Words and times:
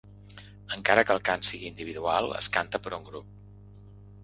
Encara 0.77 1.03
que 1.09 1.13
el 1.17 1.21
cant 1.29 1.45
sigui 1.51 1.69
individual, 1.69 2.31
es 2.41 2.49
canta 2.57 2.83
per 2.87 2.95
un 3.01 3.09
grup. 3.13 3.39